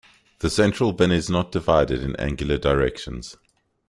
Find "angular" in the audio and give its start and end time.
2.15-2.57